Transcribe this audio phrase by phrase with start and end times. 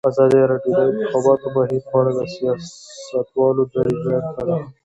[0.09, 4.57] ازادي راډیو د د انتخاباتو بهیر په اړه د سیاستوالو دریځ بیان کړی.